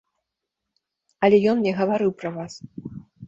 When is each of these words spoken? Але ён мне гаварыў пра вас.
Але 1.27 1.37
ён 1.53 1.61
мне 1.61 1.71
гаварыў 1.81 2.11
пра 2.21 2.29
вас. 2.41 2.53